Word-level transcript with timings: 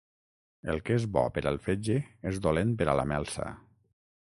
El 0.73 0.81
que 0.87 0.97
és 1.01 1.05
bo 1.17 1.23
per 1.37 1.45
al 1.53 1.61
fetge 1.67 2.01
és 2.33 2.43
dolent 2.49 2.77
per 2.83 2.89
a 2.95 3.01
la 3.03 3.09
melsa. 3.15 3.51